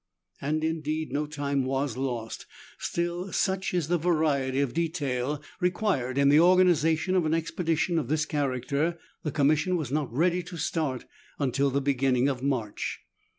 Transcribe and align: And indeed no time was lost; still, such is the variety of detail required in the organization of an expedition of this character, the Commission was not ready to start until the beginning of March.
And 0.41 0.63
indeed 0.63 1.11
no 1.13 1.27
time 1.27 1.63
was 1.63 1.95
lost; 1.95 2.47
still, 2.79 3.31
such 3.31 3.71
is 3.71 3.87
the 3.87 3.99
variety 3.99 4.59
of 4.59 4.73
detail 4.73 5.43
required 5.59 6.17
in 6.17 6.29
the 6.29 6.39
organization 6.39 7.13
of 7.13 7.23
an 7.23 7.35
expedition 7.35 7.99
of 7.99 8.07
this 8.07 8.25
character, 8.25 8.97
the 9.21 9.31
Commission 9.31 9.77
was 9.77 9.91
not 9.91 10.11
ready 10.11 10.41
to 10.41 10.57
start 10.57 11.05
until 11.37 11.69
the 11.69 11.81
beginning 11.81 12.29
of 12.29 12.41
March. 12.41 13.01